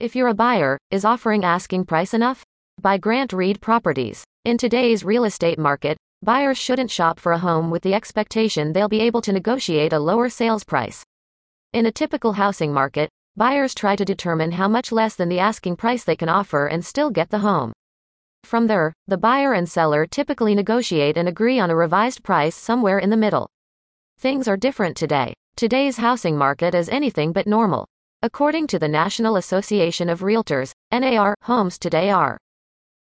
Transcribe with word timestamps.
If 0.00 0.16
you're 0.16 0.26
a 0.26 0.34
buyer, 0.34 0.76
is 0.90 1.04
offering 1.04 1.44
asking 1.44 1.84
price 1.84 2.14
enough? 2.14 2.42
By 2.80 2.98
Grant 2.98 3.32
Reid 3.32 3.60
Properties. 3.60 4.24
In 4.44 4.58
today's 4.58 5.04
real 5.04 5.22
estate 5.24 5.56
market, 5.56 5.96
buyers 6.20 6.58
shouldn't 6.58 6.90
shop 6.90 7.20
for 7.20 7.30
a 7.30 7.38
home 7.38 7.70
with 7.70 7.84
the 7.84 7.94
expectation 7.94 8.72
they'll 8.72 8.88
be 8.88 9.02
able 9.02 9.20
to 9.20 9.32
negotiate 9.32 9.92
a 9.92 10.00
lower 10.00 10.28
sales 10.28 10.64
price. 10.64 11.04
In 11.72 11.86
a 11.86 11.92
typical 11.92 12.32
housing 12.32 12.72
market, 12.72 13.08
buyers 13.36 13.72
try 13.72 13.94
to 13.94 14.04
determine 14.04 14.50
how 14.50 14.66
much 14.66 14.90
less 14.90 15.14
than 15.14 15.28
the 15.28 15.38
asking 15.38 15.76
price 15.76 16.02
they 16.02 16.16
can 16.16 16.28
offer 16.28 16.66
and 16.66 16.84
still 16.84 17.10
get 17.10 17.30
the 17.30 17.38
home. 17.38 17.72
From 18.42 18.66
there, 18.66 18.92
the 19.06 19.16
buyer 19.16 19.52
and 19.52 19.70
seller 19.70 20.06
typically 20.06 20.56
negotiate 20.56 21.16
and 21.16 21.28
agree 21.28 21.60
on 21.60 21.70
a 21.70 21.76
revised 21.76 22.24
price 22.24 22.56
somewhere 22.56 22.98
in 22.98 23.10
the 23.10 23.16
middle. 23.16 23.46
Things 24.18 24.48
are 24.48 24.56
different 24.56 24.96
today. 24.96 25.34
Today's 25.54 25.98
housing 25.98 26.36
market 26.36 26.74
is 26.74 26.88
anything 26.88 27.32
but 27.32 27.46
normal. 27.46 27.86
According 28.24 28.68
to 28.68 28.78
the 28.78 28.88
National 28.88 29.36
Association 29.36 30.08
of 30.08 30.20
Realtors, 30.20 30.72
NAR, 30.90 31.34
homes 31.42 31.78
today 31.78 32.08
are 32.08 32.38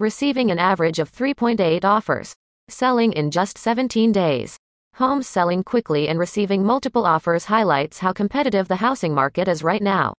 receiving 0.00 0.50
an 0.50 0.58
average 0.58 0.98
of 0.98 1.12
3.8 1.12 1.84
offers, 1.84 2.34
selling 2.68 3.12
in 3.12 3.30
just 3.30 3.56
17 3.56 4.10
days. 4.10 4.56
Homes 4.94 5.28
selling 5.28 5.62
quickly 5.62 6.08
and 6.08 6.18
receiving 6.18 6.64
multiple 6.64 7.06
offers 7.06 7.44
highlights 7.44 8.00
how 8.00 8.12
competitive 8.12 8.66
the 8.66 8.82
housing 8.82 9.14
market 9.14 9.46
is 9.46 9.62
right 9.62 9.82
now. 9.82 10.14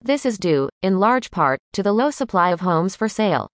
This 0.00 0.24
is 0.24 0.38
due, 0.38 0.68
in 0.80 1.00
large 1.00 1.32
part, 1.32 1.58
to 1.72 1.82
the 1.82 1.92
low 1.92 2.12
supply 2.12 2.50
of 2.50 2.60
homes 2.60 2.94
for 2.94 3.08
sale. 3.08 3.48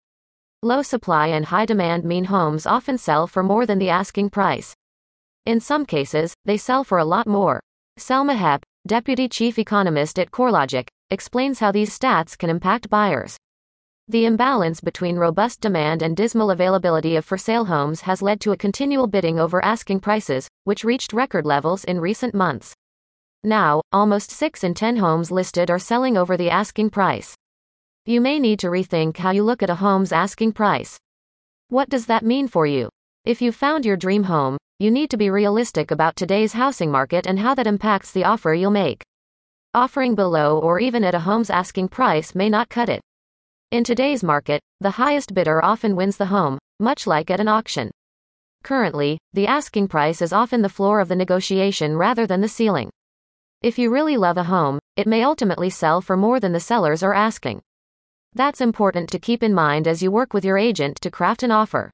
Low 0.63 0.83
supply 0.83 1.29
and 1.29 1.47
high 1.47 1.65
demand 1.65 2.05
mean 2.05 2.25
homes 2.25 2.67
often 2.67 2.99
sell 2.99 3.27
for 3.27 3.43
more 3.43 3.65
than 3.65 3.79
the 3.79 3.89
asking 3.89 4.29
price. 4.29 4.75
In 5.47 5.59
some 5.59 5.87
cases, 5.87 6.35
they 6.45 6.59
sell 6.59 6.85
for 6.85 6.99
a 6.99 7.05
lot 7.07 7.27
more. 7.27 7.63
Selma 7.97 8.35
Hepp, 8.35 8.61
deputy 8.87 9.29
chief 9.29 9.59
economist 9.59 10.19
at 10.19 10.31
CoreLogic, 10.31 10.87
explains 11.11 11.59
how 11.59 11.73
these 11.73 11.97
stats 11.97 12.39
can 12.39 12.49
impact 12.49 12.89
buyers. 12.89 13.37
The 14.09 14.25
imbalance 14.25 14.81
between 14.81 15.17
robust 15.17 15.61
demand 15.61 16.01
and 16.01 16.17
dismal 16.17 16.53
availability 16.53 17.17
of 17.17 17.25
for 17.25 17.37
sale 17.37 17.65
homes 17.65 18.03
has 18.03 18.23
led 18.23 18.41
to 18.43 18.53
a 18.53 18.57
continual 18.57 19.09
bidding 19.09 19.41
over 19.41 19.65
asking 19.65 20.01
prices, 20.01 20.49
which 20.63 20.85
reached 20.85 21.13
record 21.13 21.45
levels 21.45 21.83
in 21.83 21.99
recent 21.99 22.33
months. 22.33 22.73
Now, 23.43 23.83
almost 23.93 24.31
6 24.31 24.63
in 24.63 24.75
10 24.75 24.99
homes 24.99 25.33
listed 25.33 25.69
are 25.71 25.81
selling 25.81 26.17
over 26.17 26.37
the 26.37 26.51
asking 26.51 26.91
price. 26.91 27.35
You 28.05 28.21
may 28.21 28.39
need 28.39 28.61
to 28.61 28.69
rethink 28.69 29.17
how 29.17 29.33
you 29.33 29.43
look 29.43 29.65
at 29.65 29.71
a 29.71 29.75
home's 29.75 30.13
asking 30.13 30.53
price. 30.53 30.97
What 31.69 31.89
does 31.89 32.07
that 32.07 32.25
mean 32.25 32.47
for 32.47 32.65
you? 32.65 32.89
If 33.27 33.43
you 33.43 33.51
found 33.51 33.85
your 33.85 33.97
dream 33.97 34.23
home, 34.23 34.57
you 34.79 34.89
need 34.89 35.11
to 35.11 35.17
be 35.17 35.31
realistic 35.31 35.91
about 35.91 36.15
today's 36.15 36.53
housing 36.53 36.93
market 36.93 37.27
and 37.27 37.41
how 37.41 37.57
that 37.57 37.67
impacts 37.67 38.13
the 38.13 38.23
offer 38.23 38.55
you'll 38.55 38.71
make. 38.71 39.03
Offering 39.75 40.15
below 40.15 40.61
or 40.61 40.79
even 40.79 41.03
at 41.03 41.17
a 41.17 41.19
home's 41.19 41.51
asking 41.51 41.89
price 41.89 42.37
may 42.37 42.49
not 42.49 42.69
cut 42.69 42.89
it. 42.89 43.01
In 43.73 43.83
today's 43.83 44.23
market, 44.23 44.61
the 44.79 44.93
highest 44.93 45.35
bidder 45.35 45.61
often 45.65 45.97
wins 45.97 46.19
the 46.19 46.27
home, 46.27 46.57
much 46.79 47.05
like 47.05 47.29
at 47.29 47.41
an 47.41 47.49
auction. 47.49 47.91
Currently, 48.63 49.19
the 49.33 49.49
asking 49.49 49.89
price 49.89 50.23
is 50.23 50.33
often 50.33 50.63
the 50.63 50.69
floor 50.69 51.01
of 51.01 51.09
the 51.09 51.17
negotiation 51.17 51.97
rather 51.97 52.29
than 52.29 52.43
the 52.43 52.49
ceiling. 52.49 52.91
If 53.61 53.77
you 53.77 53.91
really 53.91 54.17
love 54.17 54.37
a 54.37 54.45
home, 54.45 54.79
it 54.95 55.09
may 55.09 55.25
ultimately 55.25 55.71
sell 55.71 56.01
for 56.01 56.17
more 56.17 56.39
than 56.39 56.53
the 56.53 56.61
sellers 56.61 57.03
are 57.03 57.13
asking. 57.13 57.61
That's 58.35 58.61
important 58.61 59.11
to 59.11 59.19
keep 59.19 59.43
in 59.43 59.53
mind 59.53 59.89
as 59.89 60.01
you 60.01 60.13
work 60.13 60.33
with 60.33 60.45
your 60.45 60.59
agent 60.59 61.01
to 61.01 61.11
craft 61.11 61.43
an 61.43 61.51
offer. 61.51 61.91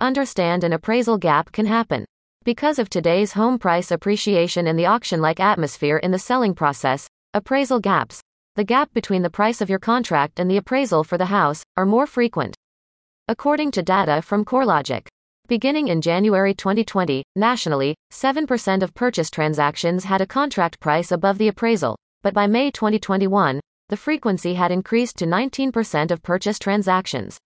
Understand 0.00 0.64
an 0.64 0.72
appraisal 0.72 1.18
gap 1.18 1.52
can 1.52 1.66
happen. 1.66 2.04
Because 2.44 2.80
of 2.80 2.90
today's 2.90 3.34
home 3.34 3.60
price 3.60 3.92
appreciation 3.92 4.66
and 4.66 4.76
the 4.76 4.86
auction 4.86 5.20
like 5.20 5.38
atmosphere 5.38 5.98
in 5.98 6.10
the 6.10 6.18
selling 6.18 6.52
process, 6.52 7.06
appraisal 7.32 7.78
gaps, 7.78 8.20
the 8.56 8.64
gap 8.64 8.92
between 8.92 9.22
the 9.22 9.30
price 9.30 9.60
of 9.60 9.70
your 9.70 9.78
contract 9.78 10.40
and 10.40 10.50
the 10.50 10.56
appraisal 10.56 11.04
for 11.04 11.16
the 11.16 11.26
house, 11.26 11.62
are 11.76 11.86
more 11.86 12.08
frequent. 12.08 12.56
According 13.28 13.70
to 13.70 13.84
data 13.84 14.20
from 14.20 14.44
CoreLogic, 14.44 15.06
beginning 15.46 15.86
in 15.86 16.00
January 16.00 16.54
2020, 16.54 17.22
nationally, 17.36 17.94
7% 18.12 18.82
of 18.82 18.94
purchase 18.94 19.30
transactions 19.30 20.04
had 20.04 20.20
a 20.20 20.26
contract 20.26 20.80
price 20.80 21.12
above 21.12 21.38
the 21.38 21.48
appraisal, 21.48 21.96
but 22.24 22.34
by 22.34 22.48
May 22.48 22.72
2021, 22.72 23.60
the 23.90 23.96
frequency 23.96 24.54
had 24.54 24.72
increased 24.72 25.16
to 25.18 25.24
19% 25.24 26.10
of 26.10 26.20
purchase 26.22 26.58
transactions. 26.58 27.38